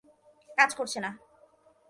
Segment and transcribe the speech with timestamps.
[0.57, 1.11] কাজ করছে না।